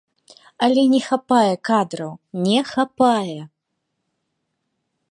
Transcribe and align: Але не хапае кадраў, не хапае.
Але 0.67 0.85
не 0.93 1.01
хапае 1.09 1.51
кадраў, 1.69 2.11
не 2.49 2.59
хапае. 2.71 3.39